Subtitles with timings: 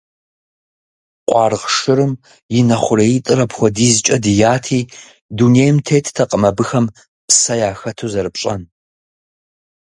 [1.29, 2.13] Къуаргъ шырым
[2.57, 4.79] и нэ хъуреитӀыр апхуэдизкӀэ дияти,
[5.37, 6.85] дунейм теттэкъым абыхэм
[7.27, 8.61] псэ яхэту зэрыпщӀэн.